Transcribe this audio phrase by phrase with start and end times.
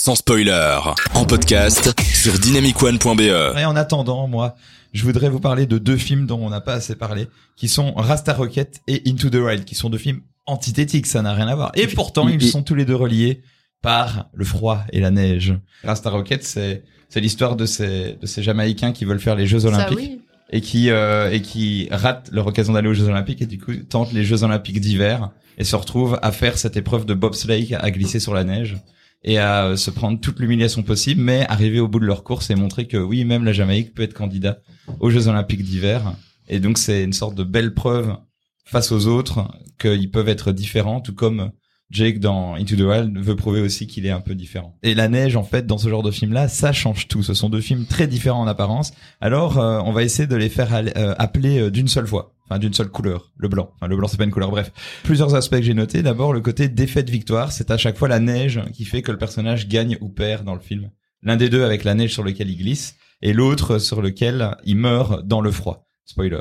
[0.00, 0.78] sans spoiler,
[1.12, 3.20] en podcast sur dynamicone.be.
[3.20, 4.56] Et en attendant, moi,
[4.94, 7.92] je voudrais vous parler de deux films dont on n'a pas assez parlé, qui sont
[7.92, 11.54] Rasta Rocket et Into the Wild, qui sont deux films antithétiques, ça n'a rien à
[11.54, 11.70] voir.
[11.74, 13.42] Et pourtant, ils sont tous les deux reliés
[13.82, 15.52] par le froid et la neige.
[15.84, 19.66] Rasta Rocket, c'est c'est l'histoire de ces de ces Jamaïcains qui veulent faire les Jeux
[19.66, 19.98] Olympiques.
[19.98, 20.22] Ça, oui.
[20.48, 23.74] et qui euh, et qui ratent leur occasion d'aller aux Jeux Olympiques et du coup
[23.74, 25.28] tentent les Jeux Olympiques d'hiver
[25.58, 28.78] et se retrouvent à faire cette épreuve de bobsleigh à glisser sur la neige
[29.22, 32.50] et à euh, se prendre toute l'humiliation possible mais arriver au bout de leur course
[32.50, 34.58] et montrer que oui même la Jamaïque peut être candidat
[35.00, 36.14] aux Jeux Olympiques d'hiver
[36.48, 38.16] et donc c'est une sorte de belle preuve
[38.64, 41.52] face aux autres qu'ils peuvent être différents tout comme
[41.90, 44.78] Jake dans Into the Wild veut prouver aussi qu'il est un peu différent.
[44.82, 47.22] Et la neige, en fait, dans ce genre de film-là, ça change tout.
[47.22, 48.92] Ce sont deux films très différents en apparence.
[49.20, 52.58] Alors, euh, on va essayer de les faire euh, appeler euh, d'une seule fois, enfin
[52.58, 53.70] d'une seule couleur, le blanc.
[53.76, 54.50] Enfin, le blanc, c'est pas une couleur.
[54.50, 54.72] Bref,
[55.04, 56.02] plusieurs aspects que j'ai notés.
[56.02, 59.68] D'abord, le côté défaite-victoire, c'est à chaque fois la neige qui fait que le personnage
[59.68, 60.90] gagne ou perd dans le film.
[61.22, 64.76] L'un des deux avec la neige sur lequel il glisse, et l'autre sur lequel il
[64.76, 65.86] meurt dans le froid.
[66.04, 66.40] Spoiler.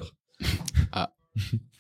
[0.91, 1.13] Ah.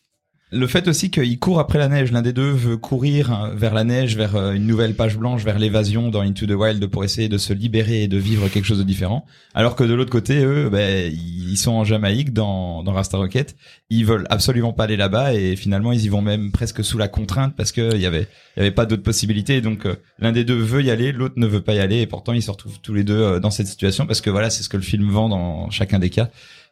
[0.51, 3.83] Le fait aussi qu'il court après la neige, l'un des deux veut courir vers la
[3.83, 7.29] neige, vers euh, une nouvelle page blanche, vers l'évasion dans Into the Wild pour essayer
[7.29, 9.27] de se libérer et de vivre quelque chose de différent.
[9.53, 13.55] Alors que de l'autre côté, eux, ben, ils sont en Jamaïque dans, dans Rasta Rocket.
[13.91, 17.07] Ils veulent absolument pas aller là-bas et finalement ils y vont même presque sous la
[17.07, 19.61] contrainte parce que il y avait, y avait pas d'autres possibilités.
[19.61, 22.07] Donc euh, l'un des deux veut y aller, l'autre ne veut pas y aller et
[22.07, 24.63] pourtant ils se retrouvent tous les deux euh, dans cette situation parce que voilà, c'est
[24.63, 26.31] ce que le film vend dans chacun des cas.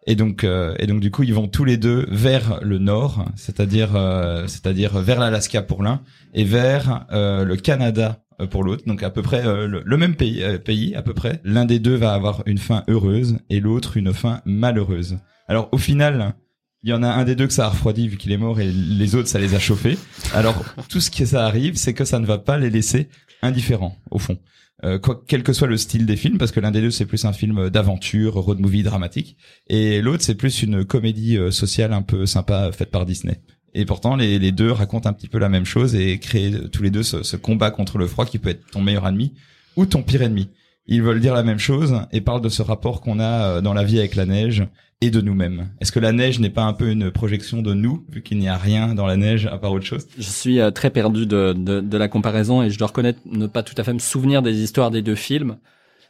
[0.10, 3.26] Et donc, euh, et donc du coup, ils vont tous les deux vers le nord,
[3.36, 6.02] c'est-à-dire, euh, c'est-à-dire vers l'Alaska pour l'un
[6.34, 8.84] et vers euh, le Canada euh, pour l'autre.
[8.88, 11.42] Donc à peu près euh, le, le même pays, euh, pays à peu près.
[11.44, 15.18] L'un des deux va avoir une fin heureuse et l'autre une fin malheureuse.
[15.50, 16.36] Alors au final,
[16.84, 18.62] il y en a un des deux que ça a refroidi vu qu'il est mort
[18.62, 19.98] et les autres ça les a chauffés.
[20.34, 23.10] Alors tout ce qui ça arrive, c'est que ça ne va pas les laisser
[23.42, 24.38] indifférents au fond.
[24.84, 27.08] Euh, quoi, quel que soit le style des films, parce que l'un des deux c'est
[27.08, 31.94] plus un film d'aventure, road movie dramatique, et l'autre c'est plus une comédie euh, sociale
[31.94, 33.42] un peu sympa faite par Disney.
[33.74, 36.90] Et pourtant les, deux racontent un petit peu la même chose et créent tous les
[36.90, 39.34] deux ce, ce combat contre le froid qui peut être ton meilleur ennemi
[39.76, 40.50] ou ton pire ennemi.
[40.88, 43.74] Ils veulent dire la même chose et parlent de ce rapport qu'on a euh, dans
[43.74, 44.64] la vie avec la neige
[45.02, 45.70] et de nous-mêmes.
[45.80, 48.48] Est-ce que la neige n'est pas un peu une projection de nous, vu qu'il n'y
[48.48, 50.08] a rien dans la neige à part autre chose?
[50.18, 53.46] Je suis euh, très perdu de, de, de la comparaison et je dois reconnaître ne
[53.48, 55.58] pas tout à fait me souvenir des histoires des deux films.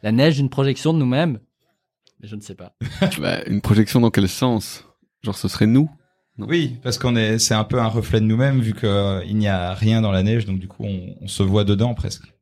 [0.02, 1.38] La neige, une projection de nous-mêmes?
[2.20, 2.72] Mais je ne sais pas.
[3.20, 4.84] Bah, une projection dans quel sens?
[5.22, 5.90] Genre ce serait nous?
[6.38, 6.46] Non.
[6.48, 9.74] Oui, parce qu'on est, c'est un peu un reflet de nous-mêmes, vu qu'il n'y a
[9.74, 12.32] rien dans la neige, donc du coup on, on se voit dedans presque.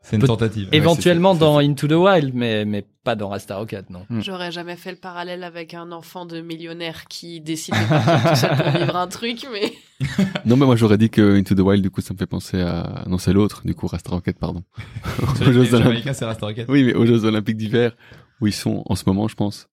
[0.00, 0.68] C'est une tentative.
[0.72, 4.06] Éventuellement Ouais, dans Into the Wild, mais, mais pas dans Rasta Rocket, non.
[4.08, 4.20] Mm.
[4.20, 8.36] J'aurais jamais fait le parallèle avec un enfant de millionnaire qui décide de partir tout
[8.36, 9.72] seul pour vivre un truc, mais
[10.44, 12.60] Non, mais moi j'aurais dit que Into the Wild, du coup, ça me fait penser
[12.60, 13.04] à.
[13.06, 14.62] Non, c'est l'autre, du coup, Rasta Rocket, pardon.
[15.22, 15.70] Aux les Jeux Olympiques.
[15.70, 16.66] Jamaïcains, c'est Rasta Rocket.
[16.68, 17.96] Oui, mais aux Jeux Olympiques d'hiver,
[18.40, 19.68] où ils sont en ce moment, je pense.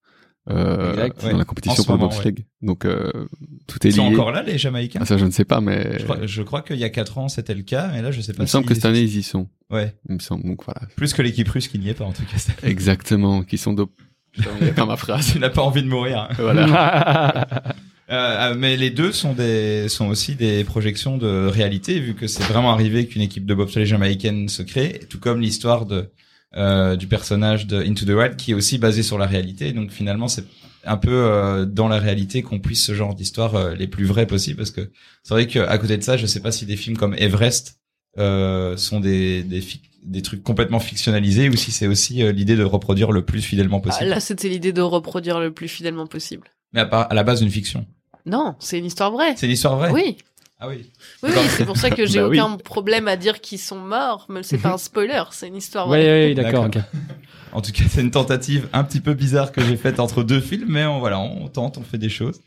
[0.50, 1.38] Euh, Exact, dans ouais.
[1.38, 2.46] la compétition pour le moment, bobsleigh.
[2.62, 3.12] Donc, euh,
[3.68, 4.16] tout est Ils sont lié.
[4.16, 6.00] encore là, les Jamaïcains Ah, ça, je ne sais pas, mais.
[6.00, 8.22] Je crois, je crois qu'il y a quatre ans c'était le cas, mais là je
[8.22, 8.44] sais il pas.
[8.44, 9.48] me semble que cette année, ils y sont.
[9.70, 10.82] Ouais, Il me semble, donc voilà.
[10.96, 12.38] plus que l'équipe russe qui n'y est pas en tout cas.
[12.68, 13.76] Exactement, qui sont
[14.62, 15.32] il a pas ma phrase.
[15.34, 16.28] tu n'as pas envie de mourir.
[16.32, 16.36] hein.
[16.38, 17.46] Voilà.
[18.12, 22.26] Euh, euh, mais les deux sont des sont aussi des projections de réalité vu que
[22.26, 26.10] c'est vraiment arrivé qu'une équipe de bobsleigh jamaïcaine se crée, tout comme l'histoire de
[26.56, 29.72] euh, du personnage de Into the Wild qui est aussi basé sur la réalité.
[29.74, 30.46] Donc finalement c'est
[30.86, 34.26] un peu euh, dans la réalité qu'on puisse ce genre d'histoire euh, les plus vraies
[34.26, 34.90] possibles parce que
[35.24, 37.78] c'est vrai qu'à côté de ça, je sais pas si des films comme Everest
[38.18, 39.62] euh, sont des des,
[40.04, 43.82] des trucs complètement fictionnalisés ou si c'est aussi euh, l'idée de reproduire le plus fidèlement
[43.84, 44.10] Ah, possible.
[44.10, 46.48] là c'était l'idée de reproduire le plus fidèlement possible.
[46.74, 47.86] Mais à, part, à la base d'une fiction.
[48.26, 49.34] Non, c'est une histoire vraie.
[49.38, 49.92] C'est une histoire vraie.
[49.92, 50.18] Oui,
[50.62, 50.92] Ah oui.
[51.24, 52.40] oui, oui, c'est pour ça que j'ai Bah oui.
[52.40, 55.88] aucun problème à dire qu'ils sont morts, même c'est pas un spoiler, c'est une histoire
[55.88, 56.28] Oui, vraie.
[56.28, 56.68] oui, d'accord.
[57.52, 60.42] En tout cas, c'est une tentative un petit peu bizarre que j'ai faite entre deux
[60.42, 62.42] films, mais on, voilà, on tente, on fait des choses.